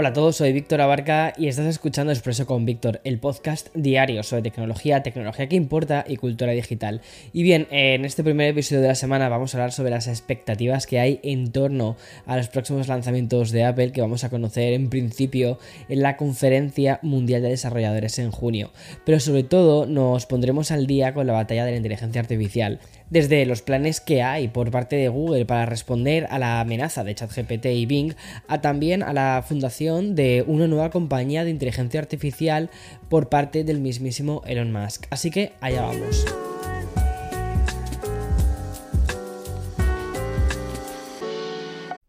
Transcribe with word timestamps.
Hola 0.00 0.10
a 0.10 0.12
todos, 0.12 0.36
soy 0.36 0.52
Víctor 0.52 0.80
Abarca 0.80 1.32
y 1.36 1.48
estás 1.48 1.66
escuchando 1.66 2.12
Expreso 2.12 2.46
con 2.46 2.64
Víctor, 2.64 3.00
el 3.02 3.18
podcast 3.18 3.66
diario 3.74 4.22
sobre 4.22 4.42
tecnología, 4.42 5.02
tecnología 5.02 5.48
que 5.48 5.56
importa 5.56 6.04
y 6.06 6.18
cultura 6.18 6.52
digital. 6.52 7.00
Y 7.32 7.42
bien, 7.42 7.66
en 7.72 8.04
este 8.04 8.22
primer 8.22 8.50
episodio 8.50 8.80
de 8.80 8.86
la 8.86 8.94
semana 8.94 9.28
vamos 9.28 9.52
a 9.52 9.58
hablar 9.58 9.72
sobre 9.72 9.90
las 9.90 10.06
expectativas 10.06 10.86
que 10.86 11.00
hay 11.00 11.18
en 11.24 11.50
torno 11.50 11.96
a 12.26 12.36
los 12.36 12.48
próximos 12.48 12.86
lanzamientos 12.86 13.50
de 13.50 13.64
Apple 13.64 13.90
que 13.90 14.00
vamos 14.00 14.22
a 14.22 14.30
conocer 14.30 14.72
en 14.72 14.88
principio 14.88 15.58
en 15.88 16.02
la 16.02 16.16
Conferencia 16.16 17.00
Mundial 17.02 17.42
de 17.42 17.48
Desarrolladores 17.48 18.20
en 18.20 18.30
junio. 18.30 18.70
Pero 19.04 19.18
sobre 19.18 19.42
todo 19.42 19.84
nos 19.84 20.26
pondremos 20.26 20.70
al 20.70 20.86
día 20.86 21.12
con 21.12 21.26
la 21.26 21.32
batalla 21.32 21.64
de 21.64 21.72
la 21.72 21.76
inteligencia 21.76 22.20
artificial 22.20 22.78
desde 23.10 23.44
los 23.46 23.62
planes 23.62 24.00
que 24.00 24.22
hay 24.22 24.48
por 24.48 24.70
parte 24.70 24.96
de 24.96 25.08
Google 25.08 25.46
para 25.46 25.66
responder 25.66 26.26
a 26.30 26.38
la 26.38 26.60
amenaza 26.60 27.04
de 27.04 27.14
ChatGPT 27.14 27.66
y 27.66 27.86
Bing, 27.86 28.14
a 28.48 28.60
también 28.60 29.02
a 29.02 29.12
la 29.12 29.44
fundación 29.46 30.14
de 30.14 30.44
una 30.46 30.66
nueva 30.66 30.90
compañía 30.90 31.44
de 31.44 31.50
inteligencia 31.50 32.00
artificial 32.00 32.70
por 33.08 33.28
parte 33.28 33.64
del 33.64 33.80
mismísimo 33.80 34.42
Elon 34.46 34.72
Musk. 34.72 35.06
Así 35.10 35.30
que 35.30 35.52
allá 35.60 35.82
vamos. 35.82 36.24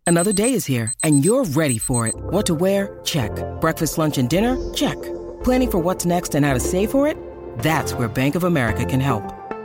Another 0.06 0.34
day 0.34 0.54
is 0.54 0.66
here 0.66 0.92
and 1.04 1.24
you're 1.24 1.46
ready 1.56 1.78
for 1.78 2.08
it. 2.08 2.16
What 2.32 2.48
to 2.48 2.56
wear? 2.56 3.00
Check. 3.04 3.32
Breakfast, 3.62 4.00
lunch, 4.00 4.18
and 4.18 4.28
dinner? 4.28 4.58
Check. 4.74 4.98
Planning 5.44 5.70
for 5.70 5.78
what's 5.78 6.04
next 6.04 6.34
and 6.34 6.44
how 6.44 6.56
to 6.56 6.60
save 6.60 6.90
for 6.90 7.08
it? 7.08 7.16
That's 7.60 7.94
where 7.94 8.08
Bank 8.08 8.34
of 8.34 8.44
America 8.44 8.86
can 8.86 9.00
help. 9.00 9.39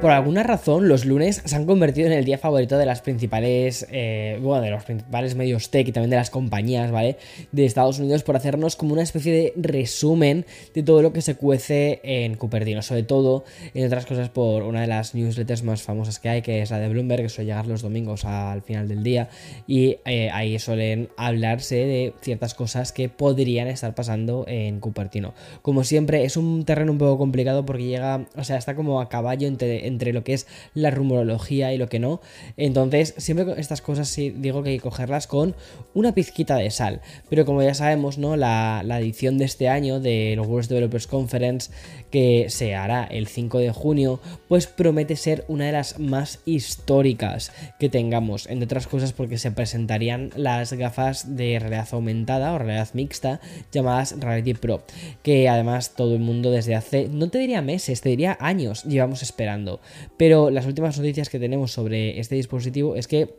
Por 0.00 0.10
alguna 0.10 0.42
razón, 0.42 0.88
los 0.88 1.06
lunes 1.06 1.40
se 1.42 1.56
han 1.56 1.64
convertido 1.64 2.06
en 2.06 2.12
el 2.12 2.26
día 2.26 2.36
favorito 2.36 2.76
de 2.76 2.84
las 2.84 3.00
principales, 3.00 3.86
eh, 3.90 4.38
bueno, 4.42 4.62
de 4.62 4.70
los 4.70 4.84
principales 4.84 5.34
medios 5.34 5.70
tech 5.70 5.88
y 5.88 5.92
también 5.92 6.10
de 6.10 6.16
las 6.16 6.28
compañías, 6.28 6.90
¿vale? 6.90 7.16
De 7.50 7.64
Estados 7.64 7.98
Unidos 7.98 8.22
por 8.22 8.36
hacernos 8.36 8.76
como 8.76 8.92
una 8.92 9.02
especie 9.02 9.32
de 9.32 9.52
resumen 9.56 10.44
de 10.74 10.82
todo 10.82 11.00
lo 11.00 11.14
que 11.14 11.22
se 11.22 11.36
cuece 11.36 12.00
en 12.02 12.34
Cupertino, 12.34 12.82
sobre 12.82 13.04
todo, 13.04 13.44
en 13.72 13.86
otras 13.86 14.04
cosas, 14.04 14.28
por 14.28 14.64
una 14.64 14.82
de 14.82 14.86
las 14.86 15.14
newsletters 15.14 15.62
más 15.62 15.82
famosas 15.82 16.18
que 16.18 16.28
hay, 16.28 16.42
que 16.42 16.60
es 16.60 16.70
la 16.70 16.78
de 16.78 16.90
Bloomberg, 16.90 17.22
que 17.22 17.28
suele 17.30 17.46
llegar 17.46 17.66
los 17.66 17.80
domingos 17.80 18.26
al 18.26 18.60
final 18.60 18.88
del 18.88 19.02
día, 19.02 19.30
y 19.66 19.96
eh, 20.04 20.28
ahí 20.30 20.58
suelen 20.58 21.08
hablarse 21.16 21.74
de 21.76 22.12
ciertas 22.20 22.52
cosas 22.52 22.92
que 22.92 23.08
podrían 23.08 23.66
estar 23.66 23.94
pasando 23.94 24.44
en 24.46 24.78
Cupertino. 24.78 25.32
Como 25.62 25.84
siempre, 25.84 26.24
es 26.24 26.36
un 26.36 26.66
terreno 26.66 26.92
un 26.92 26.98
poco 26.98 27.16
complicado 27.16 27.64
porque 27.64 27.84
llega, 27.84 28.26
o 28.36 28.44
sea, 28.44 28.58
está 28.58 28.76
como 28.76 29.00
a 29.00 29.08
caballo 29.08 29.48
entre 29.48 29.85
entre 29.86 30.12
lo 30.12 30.24
que 30.24 30.34
es 30.34 30.46
la 30.74 30.90
rumorología 30.90 31.72
y 31.72 31.78
lo 31.78 31.88
que 31.88 31.98
no. 31.98 32.20
Entonces, 32.56 33.14
siempre 33.18 33.46
estas 33.58 33.80
cosas 33.80 34.08
sí 34.08 34.30
digo 34.30 34.62
que 34.62 34.70
hay 34.70 34.76
que 34.76 34.82
cogerlas 34.82 35.26
con 35.26 35.54
una 35.94 36.12
pizquita 36.14 36.56
de 36.56 36.70
sal. 36.70 37.00
Pero 37.28 37.44
como 37.44 37.62
ya 37.62 37.74
sabemos, 37.74 38.18
¿no? 38.18 38.36
La, 38.36 38.82
edición 38.98 39.38
de 39.38 39.44
este 39.44 39.68
año 39.68 40.00
de 40.00 40.34
los 40.36 40.46
World 40.46 40.68
Developers 40.68 41.06
Conference, 41.06 41.70
que 42.10 42.46
se 42.48 42.74
hará 42.74 43.04
el 43.04 43.26
5 43.26 43.58
de 43.58 43.72
junio, 43.72 44.20
pues 44.48 44.66
promete 44.66 45.16
ser 45.16 45.44
una 45.48 45.66
de 45.66 45.72
las 45.72 45.98
más 45.98 46.40
históricas 46.46 47.52
que 47.78 47.88
tengamos. 47.88 48.46
Entre 48.46 48.64
otras 48.64 48.86
cosas, 48.86 49.12
porque 49.12 49.38
se 49.38 49.50
presentarían 49.50 50.30
las 50.36 50.72
gafas 50.72 51.36
de 51.36 51.58
realidad 51.58 51.88
aumentada 51.92 52.52
o 52.52 52.58
realidad 52.58 52.88
mixta 52.94 53.40
llamadas 53.72 54.18
Reality 54.18 54.54
Pro. 54.54 54.82
Que 55.22 55.48
además 55.48 55.94
todo 55.94 56.14
el 56.14 56.20
mundo 56.20 56.50
desde 56.50 56.74
hace, 56.74 57.08
no 57.08 57.28
te 57.28 57.38
diría 57.38 57.62
meses, 57.62 58.00
te 58.00 58.08
diría 58.08 58.36
años, 58.40 58.84
llevamos 58.84 59.22
esperando. 59.22 59.75
Pero 60.16 60.50
las 60.50 60.66
últimas 60.66 60.96
noticias 60.98 61.28
que 61.28 61.38
tenemos 61.38 61.72
sobre 61.72 62.18
este 62.20 62.34
dispositivo 62.34 62.96
es 62.96 63.08
que 63.08 63.34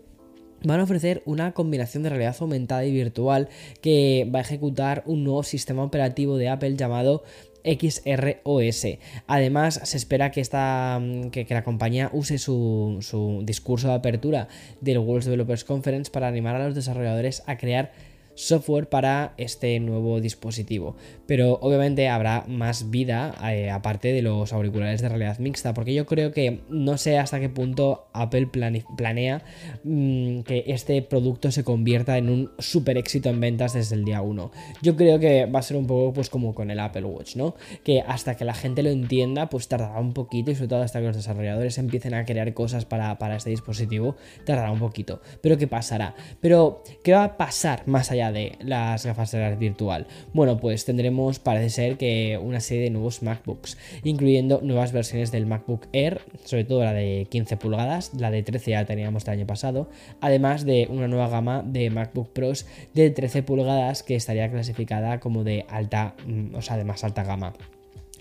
van 0.63 0.79
a 0.79 0.83
ofrecer 0.83 1.21
una 1.25 1.53
combinación 1.53 2.03
de 2.03 2.09
realidad 2.09 2.35
aumentada 2.39 2.85
y 2.85 2.91
virtual 2.91 3.49
que 3.81 4.29
va 4.33 4.39
a 4.39 4.41
ejecutar 4.41 5.03
un 5.05 5.23
nuevo 5.23 5.43
sistema 5.43 5.83
operativo 5.83 6.37
de 6.37 6.49
Apple 6.49 6.75
llamado 6.75 7.23
XROS. 7.63 8.87
Además, 9.27 9.81
se 9.83 9.97
espera 9.97 10.31
que, 10.31 10.41
esta, 10.41 11.01
que, 11.31 11.45
la 11.49 11.63
compañía 11.63 12.09
use 12.13 12.37
su, 12.37 12.97
su 13.01 13.41
discurso 13.43 13.89
de 13.89 13.95
apertura 13.95 14.47
del 14.81 14.99
World 14.99 15.25
Developers 15.25 15.63
Conference 15.63 16.09
para 16.09 16.27
animar 16.27 16.55
a 16.55 16.65
los 16.65 16.75
desarrolladores 16.75 17.43
a 17.45 17.57
crear 17.57 17.91
software 18.37 18.87
para 18.87 19.33
este 19.37 19.79
nuevo 19.79 20.21
dispositivo. 20.21 20.95
Pero 21.25 21.57
obviamente 21.61 22.07
habrá 22.07 22.45
más 22.47 22.89
vida 22.89 23.35
eh, 23.51 23.69
aparte 23.71 24.13
de 24.13 24.21
los 24.21 24.53
auriculares 24.53 25.01
de 25.01 25.09
realidad 25.09 25.39
mixta, 25.39 25.73
porque 25.73 25.93
yo 25.93 26.05
creo 26.05 26.31
que 26.31 26.61
no 26.69 26.97
sé 26.97 27.17
hasta 27.17 27.39
qué 27.39 27.49
punto 27.49 28.07
Apple 28.13 28.47
planea 28.47 29.43
mm, 29.83 30.41
que 30.41 30.63
este 30.67 31.01
producto 31.01 31.51
se 31.51 31.63
convierta 31.63 32.17
en 32.17 32.29
un 32.29 32.51
super 32.59 32.97
éxito 32.97 33.29
en 33.29 33.39
ventas 33.39 33.73
desde 33.73 33.95
el 33.95 34.05
día 34.05 34.21
1. 34.21 34.51
Yo 34.83 34.95
creo 34.95 35.19
que 35.19 35.47
va 35.47 35.59
a 35.59 35.63
ser 35.63 35.75
un 35.75 35.87
poco 35.87 36.13
pues 36.13 36.29
como 36.29 36.53
con 36.53 36.69
el 36.69 36.79
Apple 36.79 37.05
Watch, 37.05 37.35
¿no? 37.35 37.55
Que 37.83 38.01
hasta 38.01 38.37
que 38.37 38.45
la 38.45 38.53
gente 38.53 38.83
lo 38.83 38.89
entienda, 38.89 39.49
pues 39.49 39.67
tardará 39.67 39.99
un 39.99 40.13
poquito 40.13 40.51
y 40.51 40.55
sobre 40.55 40.67
todo 40.67 40.83
hasta 40.83 40.99
que 40.99 41.07
los 41.07 41.15
desarrolladores 41.15 41.77
empiecen 41.79 42.13
a 42.13 42.25
crear 42.25 42.53
cosas 42.53 42.85
para, 42.85 43.17
para 43.17 43.35
este 43.35 43.49
dispositivo, 43.49 44.15
tardará 44.45 44.71
un 44.71 44.79
poquito. 44.79 45.21
Pero 45.41 45.57
¿qué 45.57 45.67
pasará? 45.67 46.15
Pero 46.39 46.83
¿qué 47.03 47.13
va 47.13 47.23
a 47.23 47.37
pasar 47.37 47.87
más 47.87 48.11
allá 48.11 48.26
de 48.31 48.57
las 48.59 49.05
gafas 49.05 49.31
de 49.31 49.39
realidad 49.39 49.59
virtual? 49.59 50.07
Bueno, 50.33 50.59
pues 50.59 50.85
tendremos, 50.85 51.39
parece 51.39 51.69
ser 51.69 51.97
que 51.97 52.39
una 52.41 52.59
serie 52.59 52.85
de 52.85 52.89
nuevos 52.89 53.23
MacBooks, 53.23 53.77
incluyendo 54.03 54.59
nuevas 54.61 54.91
versiones 54.91 55.31
del 55.31 55.45
MacBook 55.45 55.87
Air, 55.93 56.21
sobre 56.43 56.63
todo 56.63 56.83
la 56.83 56.93
de 56.93 57.27
15 57.29 57.57
pulgadas, 57.57 58.13
la 58.13 58.31
de 58.31 58.43
13 58.43 58.71
ya 58.71 58.85
teníamos 58.85 59.23
el 59.25 59.31
año 59.31 59.47
pasado, 59.47 59.89
además 60.21 60.65
de 60.65 60.87
una 60.89 61.07
nueva 61.07 61.29
gama 61.29 61.63
de 61.63 61.89
MacBook 61.89 62.29
Pros 62.29 62.65
de 62.93 63.09
13 63.09 63.43
pulgadas 63.43 64.03
que 64.03 64.15
estaría 64.15 64.49
clasificada 64.51 65.19
como 65.19 65.43
de 65.43 65.65
alta, 65.69 66.15
mm, 66.25 66.55
o 66.55 66.61
sea, 66.61 66.77
de 66.77 66.83
más 66.83 67.03
alta 67.03 67.23
gama. 67.23 67.53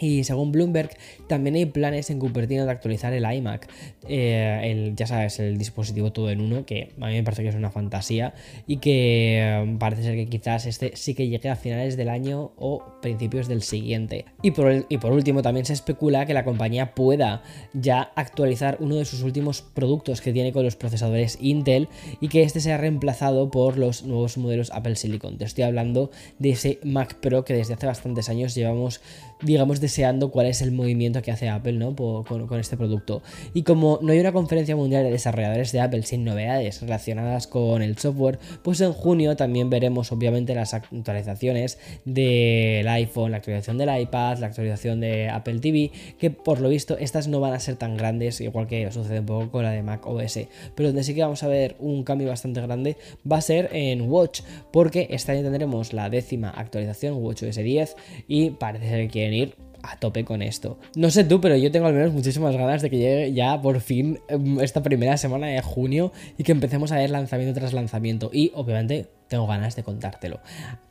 Y 0.00 0.24
según 0.24 0.52
Bloomberg, 0.52 0.90
también 1.26 1.54
hay 1.54 1.66
planes 1.66 2.10
en 2.10 2.18
Cupertino 2.18 2.64
de 2.64 2.70
actualizar 2.70 3.12
el 3.12 3.24
iMac. 3.30 3.68
Eh, 4.08 4.60
el, 4.64 4.94
ya 4.94 5.06
sabes, 5.06 5.38
el 5.40 5.58
dispositivo 5.58 6.12
todo 6.12 6.30
en 6.30 6.40
uno, 6.40 6.66
que 6.66 6.92
a 7.00 7.06
mí 7.06 7.14
me 7.14 7.22
parece 7.22 7.42
que 7.42 7.48
es 7.48 7.54
una 7.54 7.70
fantasía. 7.70 8.34
Y 8.66 8.78
que 8.78 9.40
eh, 9.40 9.76
parece 9.78 10.02
ser 10.02 10.14
que 10.14 10.26
quizás 10.26 10.66
este 10.66 10.92
sí 10.94 11.14
que 11.14 11.28
llegue 11.28 11.48
a 11.48 11.56
finales 11.56 11.96
del 11.96 12.08
año 12.08 12.52
o 12.56 12.82
principios 13.00 13.48
del 13.48 13.62
siguiente. 13.62 14.26
Y 14.42 14.50
por, 14.50 14.86
y 14.88 14.98
por 14.98 15.12
último, 15.12 15.42
también 15.42 15.66
se 15.66 15.72
especula 15.72 16.26
que 16.26 16.34
la 16.34 16.44
compañía 16.44 16.94
pueda 16.94 17.42
ya 17.72 18.12
actualizar 18.14 18.78
uno 18.80 18.96
de 18.96 19.04
sus 19.04 19.22
últimos 19.22 19.62
productos 19.62 20.20
que 20.20 20.32
tiene 20.32 20.52
con 20.52 20.64
los 20.64 20.76
procesadores 20.76 21.38
Intel 21.40 21.88
y 22.20 22.28
que 22.28 22.42
este 22.42 22.60
sea 22.60 22.76
reemplazado 22.76 23.50
por 23.50 23.78
los 23.78 24.04
nuevos 24.04 24.36
modelos 24.38 24.70
Apple 24.72 24.96
Silicon. 24.96 25.38
Te 25.38 25.44
estoy 25.44 25.64
hablando 25.64 26.10
de 26.38 26.50
ese 26.50 26.78
Mac 26.82 27.14
Pro 27.20 27.44
que 27.44 27.54
desde 27.54 27.74
hace 27.74 27.86
bastantes 27.86 28.28
años 28.28 28.54
llevamos, 28.54 29.00
digamos, 29.42 29.80
deseando 29.86 30.32
cuál 30.32 30.46
es 30.46 30.62
el 30.62 30.72
movimiento 30.72 31.22
que 31.22 31.30
hace 31.30 31.48
Apple 31.48 31.74
¿no? 31.74 31.94
con, 31.94 32.58
este 32.58 32.76
producto. 32.76 33.22
Y 33.54 33.62
como 33.62 34.00
no 34.02 34.12
hay 34.12 34.18
una 34.18 34.32
conferencia 34.32 34.74
mundial 34.74 35.04
de 35.04 35.12
desarrolladores 35.12 35.70
de 35.70 35.80
Apple 35.80 36.02
sin 36.02 36.24
novedades 36.24 36.82
relacionadas 36.82 37.46
con 37.46 37.82
el 37.82 37.96
software, 37.96 38.40
pues 38.62 38.80
en 38.80 38.92
junio 38.92 39.36
también 39.36 39.70
veremos 39.70 40.10
obviamente 40.10 40.56
las 40.56 40.74
actualizaciones 40.74 41.78
del 42.04 42.86
iPhone, 42.88 43.30
la 43.30 43.36
actualización 43.36 43.78
del 43.78 44.00
iPad, 44.00 44.38
la 44.38 44.48
actualización 44.48 45.00
de 45.00 45.28
Apple 45.28 45.60
TV, 45.60 45.92
que 46.18 46.30
por 46.30 46.60
lo 46.60 46.68
visto 46.68 46.98
estas 46.98 47.28
no 47.28 47.38
van 47.38 47.52
a 47.52 47.60
ser 47.60 47.76
tan 47.76 47.96
grandes, 47.96 48.40
igual 48.40 48.66
que 48.66 48.90
sucede 48.90 49.20
un 49.20 49.26
poco 49.26 49.50
con 49.52 49.62
la 49.62 49.70
de 49.70 49.82
Mac 49.82 50.04
OS. 50.04 50.40
Pero 50.74 50.88
donde 50.88 51.04
sí 51.04 51.14
que 51.14 51.22
vamos 51.22 51.44
a 51.44 51.48
ver 51.48 51.76
un 51.78 52.02
cambio 52.02 52.28
bastante 52.28 52.60
grande 52.60 52.96
va 53.30 53.36
a 53.36 53.40
ser 53.40 53.70
en 53.72 54.10
Watch, 54.10 54.40
porque 54.72 55.06
este 55.10 55.30
año 55.30 55.42
tendremos 55.42 55.92
la 55.92 56.10
décima 56.10 56.50
actualización, 56.50 57.22
WatchOS 57.22 57.56
10, 57.56 57.96
y 58.26 58.50
parece 58.50 58.88
que 58.88 59.08
quieren 59.08 59.34
ir 59.34 59.66
a 59.90 59.96
tope 59.96 60.24
con 60.24 60.42
esto. 60.42 60.78
No 60.94 61.10
sé 61.10 61.24
tú, 61.24 61.40
pero 61.40 61.56
yo 61.56 61.70
tengo 61.70 61.86
al 61.86 61.94
menos 61.94 62.12
muchísimas 62.12 62.56
ganas 62.56 62.82
de 62.82 62.90
que 62.90 62.98
llegue 62.98 63.32
ya 63.32 63.60
por 63.60 63.80
fin 63.80 64.20
em, 64.28 64.60
esta 64.60 64.82
primera 64.82 65.16
semana 65.16 65.48
de 65.48 65.62
junio 65.62 66.12
y 66.38 66.44
que 66.44 66.52
empecemos 66.52 66.92
a 66.92 66.96
ver 66.96 67.10
lanzamiento 67.10 67.58
tras 67.58 67.72
lanzamiento. 67.72 68.30
Y 68.32 68.52
obviamente 68.54 69.06
tengo 69.28 69.46
ganas 69.46 69.76
de 69.76 69.82
contártelo. 69.82 70.40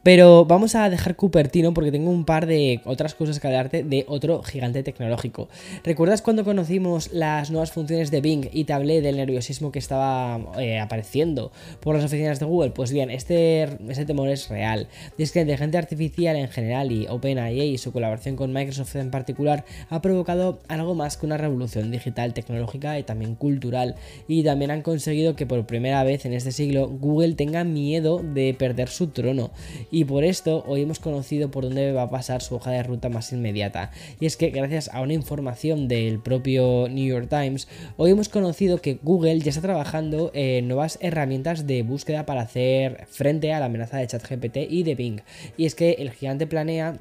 Pero 0.05 0.45
vamos 0.45 0.75
a 0.75 0.87
dejar 0.91 1.15
Cupertino 1.15 1.73
porque 1.73 1.91
tengo 1.91 2.11
un 2.11 2.25
par 2.25 2.45
de 2.45 2.79
otras 2.85 3.15
cosas 3.15 3.39
que 3.39 3.47
hablarte 3.47 3.83
de 3.83 4.05
otro 4.07 4.43
gigante 4.43 4.83
tecnológico. 4.83 5.49
¿Recuerdas 5.83 6.21
cuando 6.21 6.43
conocimos 6.43 7.11
las 7.11 7.49
nuevas 7.49 7.71
funciones 7.71 8.11
de 8.11 8.21
Bing 8.21 8.49
y 8.53 8.65
te 8.65 8.73
hablé 8.73 9.01
del 9.01 9.17
nerviosismo 9.17 9.71
que 9.71 9.79
estaba 9.79 10.39
eh, 10.59 10.79
apareciendo 10.79 11.51
por 11.79 11.95
las 11.95 12.05
oficinas 12.05 12.39
de 12.39 12.45
Google? 12.45 12.69
Pues 12.69 12.91
bien, 12.91 13.09
este, 13.09 13.67
temor 14.05 14.29
es 14.29 14.47
real. 14.49 14.87
Y 15.17 15.23
es 15.23 15.31
que 15.31 15.39
la 15.39 15.43
inteligencia 15.43 15.79
artificial 15.79 16.35
en 16.35 16.49
general 16.49 16.91
y 16.91 17.07
OpenAI 17.07 17.61
y 17.61 17.79
su 17.79 17.91
colaboración 17.91 18.35
con 18.35 18.53
Microsoft 18.53 18.95
en 18.97 19.09
particular 19.09 19.65
ha 19.89 20.03
provocado 20.03 20.59
algo 20.67 20.93
más 20.93 21.17
que 21.17 21.25
una 21.25 21.37
revolución 21.37 21.89
digital, 21.89 22.35
tecnológica 22.35 22.99
y 22.99 23.03
también 23.03 23.33
cultural. 23.33 23.95
Y 24.27 24.43
también 24.43 24.69
han 24.69 24.83
conseguido 24.83 25.35
que 25.35 25.47
por 25.47 25.65
primera 25.65 26.03
vez 26.03 26.27
en 26.27 26.33
este 26.33 26.51
siglo 26.51 26.87
Google 26.87 27.33
tenga 27.33 27.63
miedo 27.63 28.21
de 28.33 28.53
perder 28.53 28.89
su 28.89 29.07
trono 29.07 29.51
y 29.91 30.05
por 30.05 30.23
esto 30.23 30.63
hoy 30.67 30.81
hemos 30.81 30.99
conocido 30.99 31.51
por 31.51 31.63
dónde 31.63 31.91
va 31.91 32.03
a 32.03 32.09
pasar 32.09 32.41
su 32.41 32.55
hoja 32.55 32.71
de 32.71 32.83
ruta 32.83 33.09
más 33.09 33.31
inmediata. 33.31 33.91
Y 34.19 34.25
es 34.25 34.37
que 34.37 34.49
gracias 34.49 34.89
a 34.93 35.01
una 35.01 35.13
información 35.13 35.87
del 35.87 36.19
propio 36.19 36.87
New 36.89 37.05
York 37.05 37.29
Times, 37.29 37.67
hoy 37.97 38.11
hemos 38.11 38.29
conocido 38.29 38.81
que 38.81 38.99
Google 39.01 39.39
ya 39.39 39.49
está 39.49 39.61
trabajando 39.61 40.31
en 40.33 40.67
nuevas 40.67 40.97
herramientas 41.01 41.67
de 41.67 41.83
búsqueda 41.83 42.25
para 42.25 42.41
hacer 42.41 43.05
frente 43.09 43.53
a 43.53 43.59
la 43.59 43.65
amenaza 43.65 43.97
de 43.97 44.07
ChatGPT 44.07 44.57
y 44.69 44.83
de 44.83 44.95
Bing. 44.95 45.21
Y 45.57 45.65
es 45.65 45.75
que 45.75 45.91
el 45.93 46.11
gigante 46.11 46.47
planea 46.47 46.99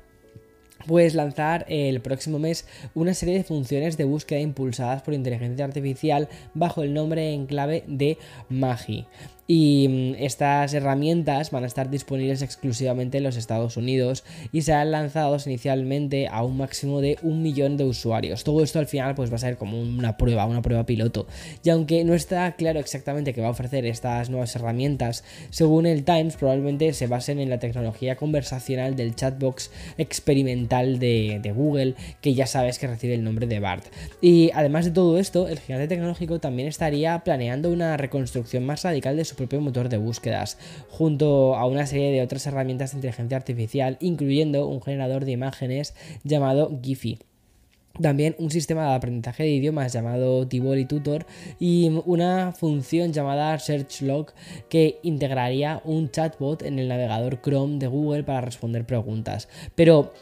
pues 0.86 1.14
lanzar 1.14 1.64
el 1.68 2.00
próximo 2.00 2.38
mes 2.38 2.66
una 2.94 3.14
serie 3.14 3.36
de 3.36 3.44
funciones 3.44 3.96
de 3.96 4.04
búsqueda 4.04 4.40
impulsadas 4.40 5.02
por 5.02 5.14
inteligencia 5.14 5.64
artificial 5.64 6.28
bajo 6.52 6.82
el 6.82 6.92
nombre 6.92 7.32
en 7.32 7.46
clave 7.46 7.84
de 7.86 8.18
Magi 8.50 9.06
y 9.46 9.88
mm, 9.88 10.22
estas 10.22 10.72
herramientas 10.74 11.50
van 11.50 11.64
a 11.64 11.66
estar 11.66 11.90
disponibles 11.90 12.42
exclusivamente 12.42 13.18
en 13.18 13.24
los 13.24 13.36
Estados 13.36 13.76
Unidos 13.76 14.24
y 14.52 14.62
serán 14.62 14.90
lanzados 14.90 15.46
inicialmente 15.46 16.28
a 16.28 16.42
un 16.42 16.56
máximo 16.56 17.00
de 17.00 17.18
un 17.22 17.42
millón 17.42 17.76
de 17.76 17.84
usuarios. 17.84 18.44
Todo 18.44 18.62
esto 18.62 18.78
al 18.78 18.86
final 18.86 19.14
pues 19.14 19.30
va 19.30 19.36
a 19.36 19.40
ser 19.40 19.56
como 19.56 19.80
una 19.80 20.16
prueba, 20.16 20.46
una 20.46 20.62
prueba 20.62 20.86
piloto. 20.86 21.26
Y 21.62 21.70
aunque 21.70 22.04
no 22.04 22.14
está 22.14 22.52
claro 22.52 22.80
exactamente 22.80 23.34
qué 23.34 23.40
va 23.40 23.48
a 23.48 23.52
ofrecer 23.52 23.84
estas 23.86 24.30
nuevas 24.30 24.54
herramientas, 24.56 25.24
según 25.50 25.86
el 25.86 26.04
Times 26.04 26.36
probablemente 26.36 26.92
se 26.92 27.06
basen 27.06 27.38
en 27.38 27.50
la 27.50 27.58
tecnología 27.58 28.16
conversacional 28.16 28.96
del 28.96 29.14
chatbox 29.14 29.70
experimental 29.98 30.98
de, 30.98 31.40
de 31.42 31.52
Google, 31.52 31.94
que 32.20 32.34
ya 32.34 32.46
sabes 32.46 32.78
que 32.78 32.86
recibe 32.86 33.14
el 33.14 33.24
nombre 33.24 33.46
de 33.46 33.60
BART. 33.60 33.84
Y 34.20 34.50
además 34.54 34.84
de 34.84 34.90
todo 34.90 35.18
esto, 35.18 35.48
el 35.48 35.58
gigante 35.58 35.88
tecnológico 35.88 36.38
también 36.38 36.68
estaría 36.68 37.22
planeando 37.24 37.70
una 37.70 37.96
reconstrucción 37.96 38.64
más 38.64 38.82
radical 38.82 39.16
de 39.16 39.24
su 39.24 39.33
propio 39.34 39.60
motor 39.60 39.88
de 39.88 39.96
búsquedas, 39.96 40.58
junto 40.88 41.56
a 41.56 41.66
una 41.66 41.86
serie 41.86 42.12
de 42.12 42.22
otras 42.22 42.46
herramientas 42.46 42.92
de 42.92 42.98
inteligencia 42.98 43.36
artificial, 43.36 43.96
incluyendo 44.00 44.66
un 44.68 44.82
generador 44.82 45.24
de 45.24 45.32
imágenes 45.32 45.94
llamado 46.24 46.70
Giphy 46.82 47.18
también 48.00 48.34
un 48.38 48.50
sistema 48.50 48.88
de 48.88 48.94
aprendizaje 48.94 49.44
de 49.44 49.50
idiomas 49.50 49.92
llamado 49.92 50.46
Tivoli 50.48 50.84
Tutor 50.84 51.26
y 51.60 51.90
una 52.06 52.52
función 52.52 53.12
llamada 53.12 53.58
SearchLog 53.58 54.32
que 54.68 54.98
integraría 55.02 55.80
un 55.84 56.10
chatbot 56.10 56.62
en 56.62 56.78
el 56.78 56.88
navegador 56.88 57.40
Chrome 57.40 57.78
de 57.78 57.86
Google 57.86 58.24
para 58.24 58.40
responder 58.40 58.84
preguntas. 58.84 59.48
Pero, 59.74 60.12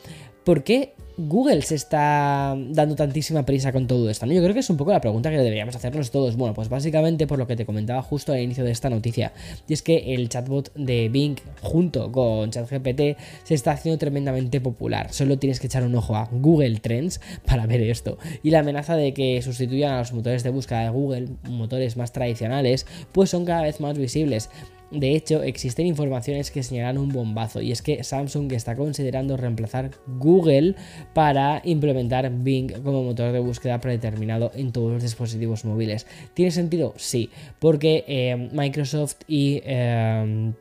¿por 0.44 0.64
qué 0.64 0.94
Google 1.16 1.62
se 1.62 1.74
está 1.74 2.56
dando 2.70 2.96
tantísima 2.96 3.44
prisa 3.44 3.72
con 3.72 3.86
todo 3.86 4.08
esto? 4.08 4.26
Yo 4.26 4.42
creo 4.42 4.54
que 4.54 4.60
es 4.60 4.70
un 4.70 4.76
poco 4.76 4.92
la 4.92 5.00
pregunta 5.00 5.30
que 5.30 5.36
deberíamos 5.36 5.76
hacernos 5.76 6.10
todos. 6.10 6.36
Bueno, 6.36 6.54
pues 6.54 6.68
básicamente 6.68 7.26
por 7.26 7.38
lo 7.38 7.46
que 7.46 7.56
te 7.56 7.66
comentaba 7.66 8.02
justo 8.02 8.32
al 8.32 8.40
inicio 8.40 8.64
de 8.64 8.70
esta 8.70 8.90
noticia, 8.90 9.32
y 9.68 9.72
es 9.72 9.82
que 9.82 10.14
el 10.14 10.28
chatbot 10.28 10.72
de 10.74 11.08
Bing 11.08 11.36
junto 11.62 12.10
con 12.12 12.50
ChatGPT 12.50 13.18
se 13.44 13.54
está 13.54 13.72
haciendo 13.72 13.98
tremendamente 13.98 14.60
popular. 14.60 15.12
Solo 15.12 15.38
tienes 15.38 15.60
que 15.60 15.66
echar 15.66 15.84
un 15.84 15.94
ojo 15.94 16.16
a 16.16 16.28
Google 16.30 16.78
Trends 16.80 17.20
para 17.46 17.66
ver 17.66 17.82
esto. 17.82 18.18
Y 18.42 18.50
la 18.50 18.60
amenaza 18.60 18.96
de 18.96 19.12
que 19.12 19.40
sustituyan 19.42 19.94
a 19.94 19.98
los 19.98 20.12
motores 20.12 20.42
de 20.42 20.50
búsqueda 20.50 20.80
de 20.80 20.90
Google, 20.90 21.28
motores 21.48 21.96
más 21.96 22.12
tradicionales, 22.12 22.86
pues 23.12 23.30
son 23.30 23.44
cada 23.44 23.62
vez 23.62 23.80
más 23.80 23.98
visibles. 23.98 24.50
De 24.92 25.16
hecho, 25.16 25.42
existen 25.42 25.86
informaciones 25.86 26.50
que 26.50 26.62
señalan 26.62 26.98
un 26.98 27.08
bombazo 27.08 27.62
y 27.62 27.72
es 27.72 27.80
que 27.80 28.04
Samsung 28.04 28.52
está 28.52 28.76
considerando 28.76 29.36
reemplazar 29.36 29.90
Google 30.18 30.74
para 31.14 31.62
implementar 31.64 32.30
Bing 32.30 32.82
como 32.82 33.02
motor 33.02 33.32
de 33.32 33.38
búsqueda 33.38 33.80
predeterminado 33.80 34.52
en 34.54 34.70
todos 34.70 34.92
los 34.92 35.02
dispositivos 35.02 35.64
móviles. 35.64 36.06
¿Tiene 36.34 36.50
sentido? 36.50 36.92
Sí, 36.96 37.30
porque 37.58 38.04
eh, 38.06 38.50
Microsoft 38.52 39.16
y... 39.26 39.62
Eh, 39.64 40.52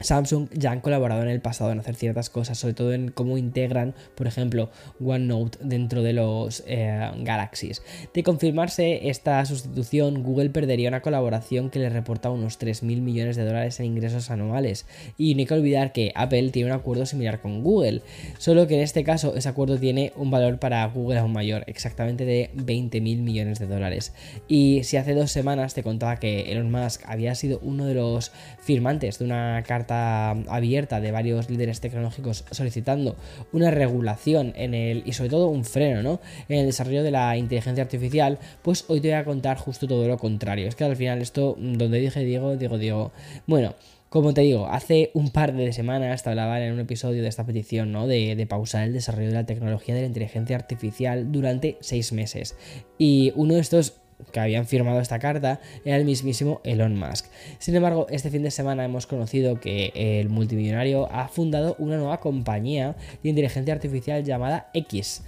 Samsung 0.00 0.48
ya 0.52 0.72
han 0.72 0.80
colaborado 0.80 1.22
en 1.22 1.28
el 1.28 1.40
pasado 1.40 1.72
en 1.72 1.80
hacer 1.80 1.94
ciertas 1.94 2.30
cosas, 2.30 2.58
sobre 2.58 2.74
todo 2.74 2.92
en 2.92 3.10
cómo 3.10 3.38
integran, 3.38 3.94
por 4.14 4.26
ejemplo, 4.26 4.70
OneNote 5.04 5.58
dentro 5.62 6.02
de 6.02 6.12
los 6.12 6.64
eh, 6.66 7.10
Galaxies. 7.18 7.82
De 8.14 8.22
confirmarse 8.22 9.08
esta 9.08 9.44
sustitución, 9.44 10.22
Google 10.22 10.50
perdería 10.50 10.88
una 10.88 11.02
colaboración 11.02 11.70
que 11.70 11.78
le 11.78 11.90
reporta 11.90 12.30
unos 12.30 12.58
3.000 12.58 13.00
millones 13.00 13.36
de 13.36 13.44
dólares 13.44 13.78
en 13.80 13.86
ingresos 13.86 14.30
anuales. 14.30 14.86
Y 15.18 15.34
no 15.34 15.40
hay 15.40 15.46
que 15.46 15.54
olvidar 15.54 15.92
que 15.92 16.12
Apple 16.14 16.50
tiene 16.50 16.70
un 16.70 16.76
acuerdo 16.76 17.06
similar 17.06 17.40
con 17.40 17.62
Google, 17.62 18.02
solo 18.38 18.66
que 18.66 18.76
en 18.76 18.80
este 18.80 19.04
caso 19.04 19.34
ese 19.36 19.48
acuerdo 19.48 19.78
tiene 19.78 20.12
un 20.16 20.30
valor 20.30 20.58
para 20.58 20.86
Google 20.86 21.18
aún 21.18 21.32
mayor, 21.32 21.64
exactamente 21.66 22.24
de 22.24 22.50
20.000 22.54 23.00
millones 23.22 23.58
de 23.58 23.66
dólares. 23.66 24.14
Y 24.48 24.82
si 24.84 24.96
hace 24.96 25.14
dos 25.14 25.30
semanas 25.30 25.74
te 25.74 25.82
contaba 25.82 26.16
que 26.16 26.52
Elon 26.52 26.70
Musk 26.70 27.02
había 27.06 27.34
sido 27.34 27.58
uno 27.62 27.86
de 27.86 27.94
los 27.94 28.32
firmantes 28.60 29.18
de 29.18 29.24
una 29.24 29.62
abierta 29.90 31.00
de 31.00 31.12
varios 31.12 31.50
líderes 31.50 31.80
tecnológicos 31.80 32.44
solicitando 32.50 33.16
una 33.52 33.70
regulación 33.70 34.52
en 34.56 34.74
el 34.74 35.02
y 35.06 35.12
sobre 35.12 35.30
todo 35.30 35.48
un 35.48 35.64
freno 35.64 36.02
¿no? 36.02 36.20
en 36.48 36.58
el 36.58 36.66
desarrollo 36.66 37.02
de 37.02 37.10
la 37.10 37.36
inteligencia 37.36 37.82
artificial, 37.82 38.38
pues 38.62 38.84
hoy 38.88 39.00
te 39.00 39.08
voy 39.08 39.16
a 39.16 39.24
contar 39.24 39.58
justo 39.58 39.86
todo 39.86 40.06
lo 40.06 40.18
contrario. 40.18 40.68
Es 40.68 40.74
que 40.74 40.84
al 40.84 40.96
final 40.96 41.20
esto, 41.20 41.56
donde 41.58 41.98
dije 41.98 42.20
Diego, 42.24 42.56
digo 42.56 42.78
Diego. 42.78 43.12
Bueno, 43.46 43.74
como 44.08 44.34
te 44.34 44.40
digo, 44.40 44.66
hace 44.66 45.12
un 45.14 45.30
par 45.30 45.54
de 45.54 45.72
semanas 45.72 46.24
te 46.24 46.30
hablaba 46.30 46.60
en 46.60 46.72
un 46.72 46.80
episodio 46.80 47.22
de 47.22 47.28
esta 47.28 47.46
petición, 47.46 47.92
¿no? 47.92 48.08
De, 48.08 48.34
de, 48.34 48.46
pausar 48.46 48.82
el 48.82 48.92
desarrollo 48.92 49.28
de 49.28 49.34
la 49.34 49.46
tecnología 49.46 49.94
de 49.94 50.00
la 50.00 50.08
inteligencia 50.08 50.56
artificial 50.56 51.30
durante 51.30 51.78
seis 51.80 52.12
meses. 52.12 52.56
Y 52.98 53.32
uno 53.36 53.54
de 53.54 53.60
estos 53.60 54.00
que 54.32 54.40
habían 54.40 54.66
firmado 54.66 55.00
esta 55.00 55.18
carta 55.18 55.60
era 55.84 55.96
el 55.96 56.04
mismísimo 56.04 56.60
Elon 56.64 56.98
Musk. 56.98 57.26
Sin 57.58 57.74
embargo, 57.74 58.06
este 58.10 58.30
fin 58.30 58.42
de 58.42 58.50
semana 58.50 58.84
hemos 58.84 59.06
conocido 59.06 59.60
que 59.60 59.92
el 59.94 60.28
multimillonario 60.28 61.10
ha 61.12 61.28
fundado 61.28 61.76
una 61.78 61.96
nueva 61.96 62.20
compañía 62.20 62.96
de 63.22 63.28
inteligencia 63.28 63.74
artificial 63.74 64.24
llamada 64.24 64.70
X. 64.74 65.22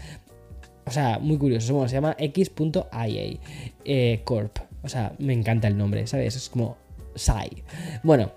O 0.84 0.90
sea, 0.90 1.18
muy 1.18 1.38
curioso, 1.38 1.88
se 1.88 1.94
llama 1.94 2.16
X.ia 2.18 3.38
eh, 3.84 4.20
Corp. 4.24 4.58
O 4.82 4.88
sea, 4.88 5.12
me 5.18 5.32
encanta 5.32 5.68
el 5.68 5.76
nombre, 5.76 6.06
¿sabes? 6.06 6.34
Es 6.34 6.48
como 6.48 6.76
SAI. 7.14 7.62
Bueno, 8.02 8.32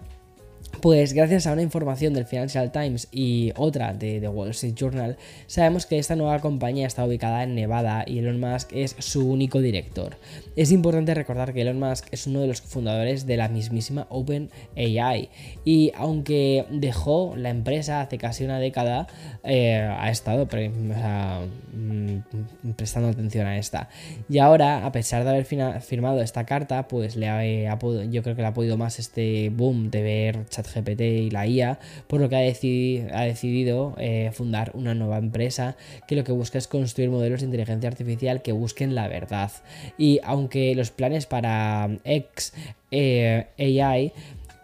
pues 0.86 1.14
gracias 1.14 1.48
a 1.48 1.54
una 1.54 1.64
información 1.64 2.14
del 2.14 2.28
Financial 2.28 2.72
Times 2.72 3.08
y 3.12 3.52
otra 3.56 3.96
de 3.96 4.20
The 4.20 4.28
Wall 4.28 4.52
Street 4.52 4.76
Journal, 4.76 5.18
sabemos 5.48 5.88
que 5.88 5.98
esta 5.98 6.16
nueva 6.16 6.42
compañía 6.42 6.86
está 6.86 7.04
ubicada 7.04 7.42
en 7.42 7.56
Nevada 7.56 8.04
y 8.06 8.20
Elon 8.20 8.40
Musk 8.40 8.72
es 8.72 8.96
su 9.00 9.28
único 9.28 9.62
director. 9.62 10.16
Es 10.56 10.72
importante 10.72 11.16
recordar 11.16 11.54
que 11.54 11.64
Elon 11.64 11.80
Musk 11.80 12.06
es 12.12 12.28
uno 12.28 12.42
de 12.42 12.46
los 12.46 12.62
fundadores 12.62 13.26
de 13.26 13.36
la 13.36 13.48
mismísima 13.48 14.06
OpenAI 14.12 15.30
y 15.66 15.92
aunque 15.96 16.68
dejó 16.70 17.34
la 17.36 17.50
empresa 17.50 18.02
hace 18.02 18.20
casi 18.20 18.44
una 18.44 18.60
década, 18.60 19.08
eh, 19.44 19.78
ha 19.78 20.12
estado 20.12 20.46
mm, 20.46 22.20
prestando 22.76 23.10
atención 23.10 23.48
a 23.48 23.58
esta. 23.58 23.90
Y 24.30 24.38
ahora, 24.38 24.86
a 24.86 24.92
pesar 24.92 25.24
de 25.24 25.32
haber 25.32 25.46
firmado 25.46 26.22
esta 26.22 26.46
carta, 26.46 26.88
pues 26.88 27.16
le 27.16 27.28
ha, 27.28 27.74
yo 27.74 28.22
creo 28.22 28.36
que 28.36 28.44
le 28.44 28.48
ha 28.48 28.54
podido 28.54 28.78
más 28.78 29.00
este 29.00 29.50
boom 29.50 29.90
de 29.90 30.04
ver 30.04 30.46
chat 30.48 30.75
ChatGPT 30.76 31.02
y 31.02 31.30
la 31.30 31.48
IA, 31.48 31.80
por 32.08 32.22
lo 32.22 32.30
que 32.30 32.36
ha, 32.36 32.40
ha 32.40 33.24
decidido 33.24 33.96
eh, 33.98 34.32
fundar 34.34 34.72
una 34.74 34.94
nueva 34.94 35.18
empresa 35.18 35.76
que 36.08 36.16
lo 36.16 36.24
que 36.24 36.32
busca 36.32 36.58
es 36.58 36.68
construir 36.68 37.10
modelos 37.10 37.42
de 37.42 37.48
inteligencia 37.48 37.90
artificial 37.90 38.42
que 38.42 38.52
busquen 38.52 38.96
la 38.96 39.08
verdad. 39.08 39.52
Y 39.98 40.20
aunque 40.24 40.76
los 40.76 40.92
planes 40.92 41.26
para 41.26 41.90
X 42.04 42.54
eh, 42.92 43.48
AI 43.58 44.14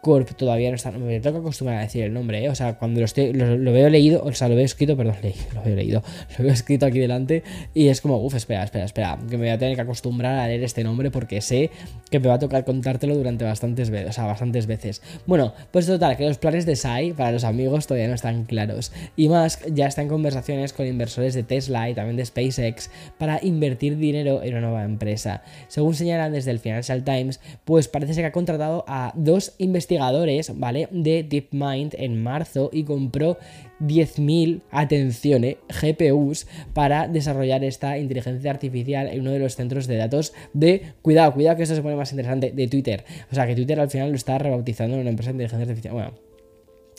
Corp 0.01 0.31
todavía 0.31 0.69
no 0.69 0.75
está. 0.75 0.91
Me 0.91 1.21
que 1.21 1.29
acostumbrar 1.29 1.77
a 1.77 1.81
decir 1.81 2.03
el 2.03 2.13
nombre, 2.13 2.43
¿eh? 2.43 2.49
O 2.49 2.55
sea, 2.55 2.77
cuando 2.77 2.99
lo, 2.99 3.05
estoy, 3.05 3.33
lo, 3.33 3.71
veo 3.71 3.87
leído, 3.89 4.23
o 4.23 4.33
sea, 4.33 4.49
lo 4.49 4.55
veo 4.55 4.65
escrito, 4.65 4.97
perdón, 4.97 5.15
lo 5.53 5.61
veo 5.61 5.75
leído, 5.75 6.03
lo 6.37 6.43
veo 6.43 6.53
escrito 6.53 6.87
aquí 6.87 6.99
delante 6.99 7.43
y 7.75 7.87
es 7.87 8.01
como, 8.01 8.17
uff, 8.17 8.33
espera, 8.33 8.63
espera, 8.63 8.85
espera, 8.85 9.19
que 9.29 9.37
me 9.37 9.45
voy 9.45 9.49
a 9.49 9.59
tener 9.59 9.75
que 9.75 9.81
acostumbrar 9.81 10.39
a 10.39 10.47
leer 10.47 10.63
este 10.63 10.83
nombre 10.83 11.11
porque 11.11 11.39
sé 11.41 11.69
que 12.09 12.19
me 12.19 12.27
va 12.27 12.35
a 12.35 12.39
tocar 12.39 12.65
contártelo 12.65 13.15
durante 13.15 13.45
bastantes 13.45 13.91
veces, 13.91 14.09
o 14.09 14.13
sea, 14.13 14.25
bastantes 14.25 14.65
veces. 14.65 15.03
Bueno, 15.27 15.53
pues 15.69 15.85
total, 15.85 16.17
que 16.17 16.27
los 16.27 16.39
planes 16.39 16.65
de 16.65 16.75
SAI 16.75 17.13
para 17.13 17.31
los 17.31 17.43
amigos 17.43 17.85
todavía 17.85 18.07
no 18.07 18.15
están 18.15 18.45
claros. 18.45 18.91
Y 19.15 19.29
Musk 19.29 19.67
ya 19.71 19.85
está 19.85 20.01
en 20.01 20.07
conversaciones 20.07 20.73
con 20.73 20.87
inversores 20.87 21.35
de 21.35 21.43
Tesla 21.43 21.89
y 21.89 21.93
también 21.93 22.17
de 22.17 22.25
SpaceX 22.25 22.89
para 23.19 23.39
invertir 23.43 23.97
dinero 23.97 24.41
en 24.41 24.53
una 24.55 24.61
nueva 24.61 24.83
empresa. 24.83 25.43
Según 25.67 25.93
señalan 25.93 26.31
desde 26.31 26.49
el 26.49 26.59
Financial 26.59 27.03
Times, 27.03 27.39
pues 27.65 27.87
parece 27.87 28.15
ser 28.15 28.23
que 28.23 28.27
ha 28.29 28.31
contratado 28.31 28.83
a 28.87 29.13
dos 29.15 29.53
investigadores 29.59 29.90
investigadores, 29.91 30.57
¿vale? 30.57 30.87
De 30.91 31.23
DeepMind 31.23 31.95
en 31.97 32.21
marzo 32.21 32.69
y 32.71 32.83
compró 32.83 33.37
10.000, 33.79 34.61
atención, 34.71 35.43
eh, 35.43 35.57
GPUs 35.69 36.47
para 36.73 37.07
desarrollar 37.07 37.63
esta 37.63 37.97
inteligencia 37.97 38.51
artificial 38.51 39.07
en 39.07 39.21
uno 39.21 39.31
de 39.31 39.39
los 39.39 39.55
centros 39.55 39.87
de 39.87 39.97
datos 39.97 40.33
de, 40.53 40.93
cuidado, 41.01 41.33
cuidado 41.33 41.57
que 41.57 41.63
esto 41.63 41.75
se 41.75 41.81
pone 41.81 41.95
más 41.95 42.11
interesante, 42.11 42.51
de 42.51 42.67
Twitter. 42.67 43.03
O 43.31 43.35
sea, 43.35 43.47
que 43.47 43.55
Twitter 43.55 43.79
al 43.79 43.89
final 43.89 44.09
lo 44.09 44.15
está 44.15 44.37
rebautizando 44.37 44.95
en 44.95 45.01
una 45.01 45.09
empresa 45.09 45.31
de 45.31 45.43
inteligencia 45.43 45.63
artificial. 45.63 45.93
Bueno. 45.93 46.13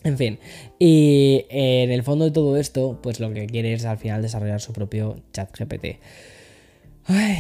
En 0.05 0.19
fin, 0.19 0.41
y 0.81 1.47
en 1.49 1.93
el 1.93 2.03
fondo 2.03 2.25
de 2.25 2.33
todo 2.33 2.57
esto, 2.57 2.99
pues 3.01 3.21
lo 3.21 3.33
que 3.33 3.47
quiere 3.47 3.73
es 3.73 3.85
al 3.85 3.99
final 3.99 4.21
desarrollar 4.21 4.61
su 4.61 4.73
propio 4.73 5.15
chat 5.33 5.57
GPT. 5.57 6.01
Ay, 7.05 7.37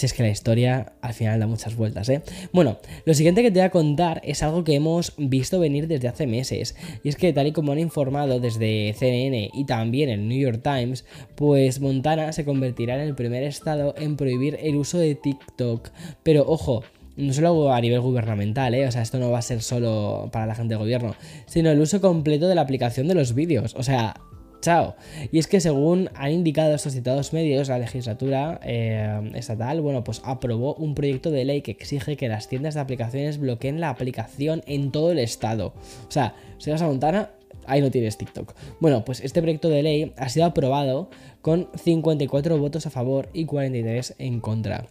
si 0.00 0.06
es 0.06 0.14
que 0.14 0.22
la 0.22 0.30
historia 0.30 0.94
al 1.02 1.12
final 1.12 1.38
da 1.38 1.46
muchas 1.46 1.76
vueltas, 1.76 2.08
¿eh? 2.08 2.22
Bueno, 2.52 2.78
lo 3.04 3.12
siguiente 3.12 3.42
que 3.42 3.50
te 3.50 3.58
voy 3.58 3.66
a 3.66 3.70
contar 3.70 4.22
es 4.24 4.42
algo 4.42 4.64
que 4.64 4.74
hemos 4.74 5.12
visto 5.18 5.60
venir 5.60 5.88
desde 5.88 6.08
hace 6.08 6.26
meses. 6.26 6.74
Y 7.04 7.10
es 7.10 7.16
que 7.16 7.34
tal 7.34 7.48
y 7.48 7.52
como 7.52 7.72
han 7.72 7.78
informado 7.78 8.40
desde 8.40 8.94
CNN 8.98 9.50
y 9.52 9.64
también 9.66 10.08
el 10.08 10.26
New 10.26 10.40
York 10.40 10.62
Times, 10.62 11.04
pues 11.34 11.80
Montana 11.80 12.32
se 12.32 12.46
convertirá 12.46 12.94
en 12.94 13.02
el 13.02 13.14
primer 13.14 13.42
estado 13.42 13.94
en 13.98 14.16
prohibir 14.16 14.58
el 14.62 14.76
uso 14.76 14.96
de 14.96 15.14
TikTok. 15.14 15.90
Pero 16.22 16.44
ojo, 16.46 16.82
no 17.18 17.32
solo 17.34 17.72
a 17.72 17.80
nivel 17.82 18.00
gubernamental, 18.00 18.74
¿eh? 18.74 18.86
o 18.86 18.90
sea, 18.90 19.02
esto 19.02 19.18
no 19.18 19.30
va 19.30 19.40
a 19.40 19.42
ser 19.42 19.60
solo 19.60 20.30
para 20.32 20.46
la 20.46 20.54
gente 20.54 20.72
del 20.72 20.78
gobierno, 20.78 21.14
sino 21.44 21.70
el 21.70 21.78
uso 21.78 22.00
completo 22.00 22.48
de 22.48 22.54
la 22.54 22.62
aplicación 22.62 23.06
de 23.06 23.14
los 23.14 23.34
vídeos. 23.34 23.74
O 23.76 23.82
sea, 23.82 24.14
Chao. 24.60 24.94
Y 25.32 25.38
es 25.38 25.46
que 25.46 25.60
según 25.60 26.10
han 26.14 26.32
indicado 26.32 26.74
estos 26.74 26.92
citados 26.92 27.32
medios, 27.32 27.68
la 27.68 27.78
legislatura 27.78 28.60
eh, 28.62 29.30
estatal, 29.34 29.80
bueno, 29.80 30.04
pues 30.04 30.20
aprobó 30.24 30.74
un 30.74 30.94
proyecto 30.94 31.30
de 31.30 31.44
ley 31.44 31.62
que 31.62 31.70
exige 31.70 32.16
que 32.16 32.28
las 32.28 32.48
tiendas 32.48 32.74
de 32.74 32.80
aplicaciones 32.80 33.38
bloqueen 33.38 33.80
la 33.80 33.90
aplicación 33.90 34.62
en 34.66 34.90
todo 34.90 35.12
el 35.12 35.18
estado. 35.18 35.72
O 36.08 36.10
sea, 36.10 36.34
si 36.58 36.70
vas 36.70 36.82
a 36.82 36.86
Montana, 36.86 37.30
ahí 37.66 37.80
no 37.80 37.90
tienes 37.90 38.18
TikTok. 38.18 38.54
Bueno, 38.80 39.04
pues 39.04 39.20
este 39.20 39.40
proyecto 39.40 39.68
de 39.68 39.82
ley 39.82 40.12
ha 40.16 40.28
sido 40.28 40.46
aprobado 40.46 41.08
con 41.40 41.68
54 41.74 42.58
votos 42.58 42.86
a 42.86 42.90
favor 42.90 43.28
y 43.32 43.46
43 43.46 44.16
en 44.18 44.40
contra. 44.40 44.86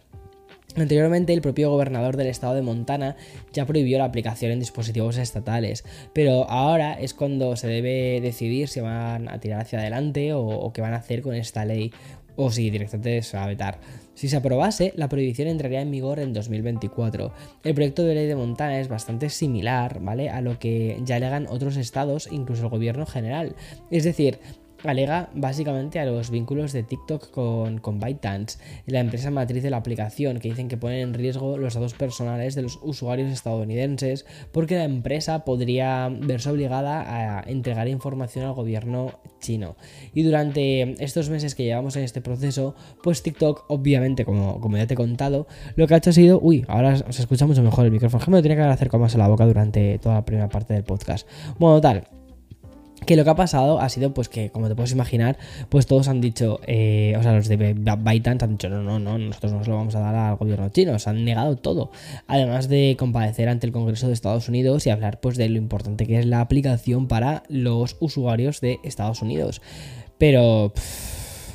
Anteriormente, 0.76 1.32
el 1.32 1.42
propio 1.42 1.70
gobernador 1.70 2.16
del 2.16 2.28
estado 2.28 2.54
de 2.54 2.62
Montana 2.62 3.16
ya 3.52 3.66
prohibió 3.66 3.98
la 3.98 4.04
aplicación 4.04 4.52
en 4.52 4.60
dispositivos 4.60 5.18
estatales, 5.18 5.84
pero 6.12 6.48
ahora 6.48 6.94
es 6.94 7.12
cuando 7.12 7.56
se 7.56 7.66
debe 7.66 8.20
decidir 8.20 8.68
si 8.68 8.80
van 8.80 9.28
a 9.28 9.40
tirar 9.40 9.60
hacia 9.60 9.80
adelante 9.80 10.32
o, 10.32 10.72
qué 10.72 10.80
van 10.80 10.94
a 10.94 10.98
hacer 10.98 11.22
con 11.22 11.34
esta 11.34 11.64
ley, 11.64 11.92
o 12.36 12.50
si 12.50 12.70
directamente 12.70 13.22
se 13.22 13.36
va 13.36 13.44
a 13.44 13.48
vetar. 13.48 13.80
Si 14.14 14.28
se 14.28 14.36
aprobase, 14.36 14.92
la 14.96 15.08
prohibición 15.08 15.48
entraría 15.48 15.80
en 15.80 15.90
vigor 15.90 16.20
en 16.20 16.32
2024. 16.32 17.32
El 17.64 17.74
proyecto 17.74 18.04
de 18.04 18.14
ley 18.14 18.26
de 18.26 18.36
Montana 18.36 18.78
es 18.78 18.88
bastante 18.88 19.28
similar, 19.28 20.00
¿vale? 20.00 20.30
A 20.30 20.40
lo 20.40 20.58
que 20.58 21.00
ya 21.04 21.16
alegan 21.16 21.46
otros 21.48 21.76
estados, 21.76 22.28
incluso 22.30 22.64
el 22.64 22.68
gobierno 22.70 23.06
general. 23.06 23.56
Es 23.90 24.04
decir, 24.04 24.38
alega 24.84 25.30
básicamente 25.34 25.98
a 25.98 26.04
los 26.04 26.30
vínculos 26.30 26.72
de 26.72 26.82
TikTok 26.82 27.30
con, 27.30 27.78
con 27.78 28.00
ByteDance, 28.00 28.58
la 28.86 29.00
empresa 29.00 29.30
matriz 29.30 29.62
de 29.62 29.70
la 29.70 29.78
aplicación, 29.78 30.38
que 30.38 30.48
dicen 30.48 30.68
que 30.68 30.76
ponen 30.76 31.00
en 31.00 31.14
riesgo 31.14 31.58
los 31.58 31.74
datos 31.74 31.94
personales 31.94 32.54
de 32.54 32.62
los 32.62 32.78
usuarios 32.82 33.30
estadounidenses 33.30 34.26
porque 34.52 34.76
la 34.76 34.84
empresa 34.84 35.44
podría 35.44 36.08
verse 36.08 36.50
obligada 36.50 37.38
a 37.38 37.42
entregar 37.42 37.88
información 37.88 38.44
al 38.44 38.54
gobierno 38.54 39.20
chino. 39.40 39.76
Y 40.14 40.22
durante 40.22 41.02
estos 41.02 41.30
meses 41.30 41.54
que 41.54 41.64
llevamos 41.64 41.96
en 41.96 42.04
este 42.04 42.20
proceso, 42.20 42.74
pues 43.02 43.22
TikTok, 43.22 43.64
obviamente, 43.68 44.24
como, 44.24 44.76
ya 44.76 44.86
te 44.86 44.94
he 44.94 44.96
contado, 44.96 45.46
lo 45.76 45.86
que 45.86 45.94
ha 45.94 45.96
hecho 45.98 46.10
ha 46.10 46.12
sido, 46.12 46.40
uy, 46.40 46.64
ahora 46.68 46.96
se 46.96 47.22
escucha 47.22 47.46
mucho 47.46 47.62
mejor 47.62 47.84
el 47.84 47.92
micrófono, 47.92 48.24
que 48.24 48.30
me 48.30 48.36
lo 48.38 48.42
tenía 48.42 48.56
que 48.56 48.62
haber 48.62 48.74
acercado 48.74 49.02
más 49.02 49.14
a 49.14 49.18
la 49.18 49.28
boca 49.28 49.46
durante 49.46 49.98
toda 49.98 50.16
la 50.16 50.24
primera 50.24 50.48
parte 50.48 50.74
del 50.74 50.84
podcast. 50.84 51.26
Bueno, 51.58 51.80
tal 51.80 52.19
que 53.06 53.16
lo 53.16 53.24
que 53.24 53.30
ha 53.30 53.34
pasado 53.34 53.80
ha 53.80 53.88
sido 53.88 54.12
pues 54.14 54.28
que, 54.28 54.50
como 54.50 54.68
te 54.68 54.74
puedes 54.74 54.92
imaginar, 54.92 55.38
pues 55.68 55.86
todos 55.86 56.08
han 56.08 56.20
dicho, 56.20 56.60
eh, 56.66 57.14
o 57.18 57.22
sea, 57.22 57.32
los 57.32 57.48
de 57.48 57.56
ByteDance 57.56 58.44
han 58.44 58.52
dicho, 58.52 58.68
no, 58.68 58.82
no, 58.82 58.98
no, 58.98 59.18
nosotros 59.18 59.52
no 59.52 59.64
se 59.64 59.70
lo 59.70 59.76
vamos 59.76 59.94
a 59.94 60.00
dar 60.00 60.14
al 60.14 60.36
gobierno 60.36 60.68
chino, 60.70 60.98
se 60.98 61.10
han 61.10 61.24
negado 61.24 61.56
todo. 61.56 61.90
Además 62.26 62.68
de 62.68 62.96
comparecer 62.98 63.48
ante 63.48 63.66
el 63.66 63.72
Congreso 63.72 64.06
de 64.06 64.12
Estados 64.12 64.48
Unidos 64.48 64.86
y 64.86 64.90
hablar 64.90 65.20
pues 65.20 65.36
de 65.36 65.48
lo 65.48 65.58
importante 65.58 66.06
que 66.06 66.18
es 66.18 66.26
la 66.26 66.40
aplicación 66.40 67.08
para 67.08 67.42
los 67.48 67.96
usuarios 68.00 68.60
de 68.60 68.78
Estados 68.84 69.22
Unidos. 69.22 69.62
Pero 70.18 70.72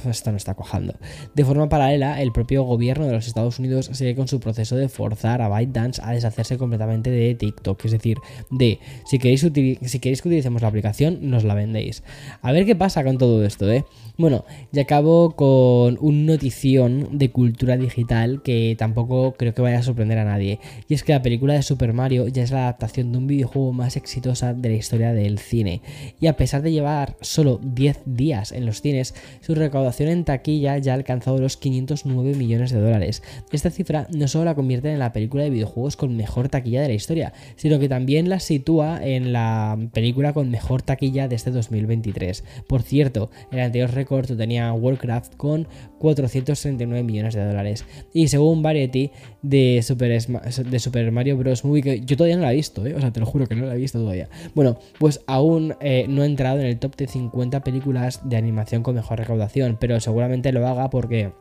esto 0.09 0.31
no 0.31 0.37
está 0.37 0.53
cojando. 0.53 0.95
De 1.33 1.45
forma 1.45 1.69
paralela, 1.69 2.21
el 2.21 2.31
propio 2.31 2.63
gobierno 2.63 3.05
de 3.05 3.13
los 3.13 3.27
Estados 3.27 3.59
Unidos 3.59 3.89
sigue 3.93 4.15
con 4.15 4.27
su 4.27 4.39
proceso 4.39 4.75
de 4.75 4.89
forzar 4.89 5.41
a 5.41 5.49
ByteDance 5.49 6.01
a 6.03 6.11
deshacerse 6.11 6.57
completamente 6.57 7.09
de 7.09 7.35
TikTok. 7.35 7.85
Es 7.85 7.91
decir, 7.91 8.17
de 8.51 8.79
si 9.05 9.19
queréis, 9.19 9.41
si 9.41 9.99
queréis 9.99 10.21
que 10.21 10.29
utilicemos 10.29 10.61
la 10.61 10.67
aplicación, 10.67 11.19
nos 11.21 11.43
la 11.43 11.53
vendéis. 11.53 12.03
A 12.41 12.51
ver 12.51 12.65
qué 12.65 12.75
pasa 12.75 13.03
con 13.03 13.17
todo 13.17 13.45
esto, 13.45 13.71
¿eh? 13.71 13.85
Bueno, 14.17 14.45
ya 14.71 14.83
acabo 14.83 15.35
con 15.35 15.97
un 15.99 16.25
notición 16.25 17.17
de 17.17 17.31
cultura 17.31 17.77
digital 17.77 18.41
que 18.43 18.75
tampoco 18.77 19.33
creo 19.33 19.53
que 19.53 19.61
vaya 19.61 19.79
a 19.79 19.83
sorprender 19.83 20.17
a 20.17 20.25
nadie. 20.25 20.59
Y 20.87 20.93
es 20.93 21.03
que 21.03 21.13
la 21.13 21.21
película 21.21 21.53
de 21.53 21.63
Super 21.63 21.93
Mario 21.93 22.27
ya 22.27 22.43
es 22.43 22.51
la 22.51 22.63
adaptación 22.63 23.11
de 23.11 23.17
un 23.17 23.27
videojuego 23.27 23.73
más 23.73 23.97
exitosa 23.97 24.53
de 24.53 24.69
la 24.69 24.75
historia 24.75 25.13
del 25.13 25.39
cine. 25.39 25.81
Y 26.19 26.27
a 26.27 26.37
pesar 26.37 26.61
de 26.61 26.71
llevar 26.71 27.17
solo 27.21 27.59
10 27.63 28.01
días 28.05 28.51
en 28.51 28.65
los 28.65 28.81
cines, 28.81 29.15
su 29.41 29.55
recaudación 29.55 29.94
en 30.01 30.23
taquilla 30.23 30.77
ya 30.77 30.93
ha 30.93 30.95
alcanzado 30.95 31.37
los 31.39 31.57
509 31.57 32.35
millones 32.35 32.71
de 32.71 32.79
dólares. 32.79 33.23
Esta 33.51 33.69
cifra 33.69 34.07
no 34.11 34.27
solo 34.27 34.45
la 34.45 34.55
convierte 34.55 34.91
en 34.91 34.99
la 34.99 35.13
película 35.13 35.43
de 35.43 35.49
videojuegos 35.49 35.95
con 35.95 36.15
mejor 36.15 36.49
taquilla 36.49 36.81
de 36.81 36.89
la 36.89 36.93
historia, 36.93 37.33
sino 37.55 37.79
que 37.79 37.89
también 37.89 38.29
la 38.29 38.39
sitúa 38.39 38.99
en 39.03 39.33
la 39.33 39.77
película 39.93 40.33
con 40.33 40.49
mejor 40.49 40.81
taquilla 40.81 41.27
de 41.27 41.35
este 41.35 41.51
2023. 41.51 42.43
Por 42.67 42.81
cierto, 42.81 43.29
el 43.51 43.59
anterior 43.59 43.91
récord 43.91 44.35
tenía 44.37 44.71
Warcraft 44.73 45.35
con 45.35 45.67
439 45.99 47.03
millones 47.03 47.33
de 47.33 47.45
dólares. 47.45 47.85
Y 48.13 48.27
según 48.27 48.61
Variety 48.61 49.11
de 49.41 49.81
Super, 49.83 50.21
de 50.21 50.79
Super 50.79 51.11
Mario 51.11 51.37
Bros. 51.37 51.63
Movie, 51.63 51.81
que 51.81 52.01
yo 52.01 52.17
todavía 52.17 52.37
no 52.37 52.43
la 52.43 52.53
he 52.53 52.55
visto, 52.55 52.85
¿eh? 52.85 52.95
o 52.95 53.01
sea, 53.01 53.11
te 53.11 53.19
lo 53.19 53.25
juro 53.25 53.47
que 53.47 53.55
no 53.55 53.65
la 53.65 53.75
he 53.75 53.77
visto 53.77 53.99
todavía. 53.99 54.29
Bueno, 54.53 54.77
pues 54.99 55.21
aún 55.27 55.75
eh, 55.81 56.05
no 56.07 56.21
ha 56.21 56.25
entrado 56.25 56.59
en 56.59 56.65
el 56.65 56.79
top 56.79 56.95
de 56.95 57.07
50 57.07 57.61
películas 57.63 58.21
de 58.27 58.37
animación 58.37 58.83
con 58.83 58.95
mejor 58.95 59.19
recaudación, 59.19 59.77
pero 59.85 59.99
seguramente 59.99 60.51
lo 60.51 60.65
haga 60.67 60.89
porque 60.89 61.31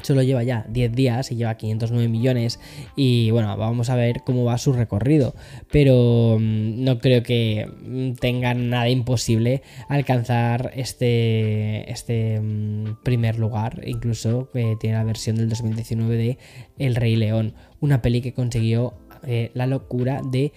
solo 0.00 0.22
lleva 0.22 0.42
ya 0.42 0.64
10 0.70 0.92
días 0.92 1.30
y 1.30 1.36
lleva 1.36 1.58
509 1.58 2.08
millones 2.08 2.58
y 2.96 3.30
bueno, 3.32 3.54
vamos 3.58 3.90
a 3.90 3.96
ver 3.96 4.22
cómo 4.24 4.46
va 4.46 4.56
su 4.56 4.72
recorrido, 4.72 5.34
pero 5.70 6.38
mm, 6.40 6.84
no 6.84 7.00
creo 7.00 7.22
que 7.22 7.66
mm, 7.66 8.12
tenga 8.14 8.54
nada 8.54 8.88
imposible 8.88 9.60
alcanzar 9.90 10.72
este, 10.74 11.92
este 11.92 12.40
mm, 12.40 13.02
primer 13.02 13.38
lugar, 13.38 13.82
incluso 13.84 14.48
tiene 14.80 14.96
la 14.96 15.04
versión 15.04 15.36
del 15.36 15.50
2019 15.50 16.16
de 16.16 16.38
El 16.78 16.94
Rey 16.94 17.14
León, 17.14 17.52
una 17.80 18.00
peli 18.00 18.22
que 18.22 18.32
consiguió 18.32 18.94
eh, 19.26 19.50
la 19.52 19.66
locura 19.66 20.22
de 20.24 20.54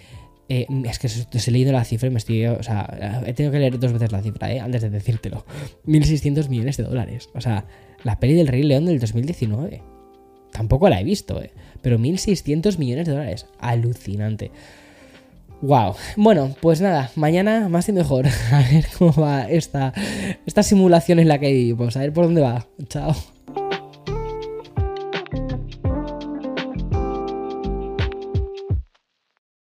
eh, 0.50 0.66
es 0.86 0.98
que 0.98 1.08
estoy 1.08 1.54
leyendo 1.54 1.74
la 1.74 1.86
cifra 1.86 2.08
y 2.08 2.12
me 2.12 2.18
estoy. 2.18 2.46
O 2.48 2.64
sea, 2.64 3.22
he 3.26 3.34
tenido 3.34 3.52
que 3.52 3.60
leer 3.60 3.80
dos 3.80 3.94
veces 3.94 4.12
la 4.12 4.22
cifra, 4.22 4.52
¿eh? 4.52 4.60
Antes 4.60 4.82
de 4.82 4.90
decírtelo. 4.90 5.46
1.600 5.86 6.50
millones 6.50 6.78
de 6.78 6.84
dólares. 6.84 7.30
O 7.36 7.42
sea, 7.42 7.66
la 8.04 8.20
peli 8.20 8.34
del 8.34 8.48
Rey 8.48 8.64
León 8.64 8.88
del 8.88 9.00
2019. 9.00 9.82
Tampoco 10.52 10.90
la 10.90 11.00
he 11.00 11.04
visto, 11.04 11.42
¿eh? 11.42 11.52
Pero 11.84 12.00
1.600 12.00 12.80
millones 12.80 13.06
de 13.06 13.14
dólares. 13.14 13.46
Alucinante. 13.60 14.52
Wow. 15.62 15.94
Bueno, 16.16 16.56
pues 16.62 16.82
nada, 16.82 17.12
mañana 17.16 17.70
más 17.70 17.88
y 17.90 17.92
mejor. 17.92 18.26
A 18.52 18.64
ver 18.72 18.88
cómo 18.98 19.14
va 19.14 19.44
esta, 19.44 19.94
esta 20.48 20.64
simulación 20.64 21.20
en 21.20 21.28
la 21.28 21.38
que 21.38 21.52
vivimos. 21.52 21.96
A 21.96 22.00
ver 22.00 22.12
por 22.12 22.26
dónde 22.26 22.42
va. 22.42 22.66
Chao. 22.88 23.16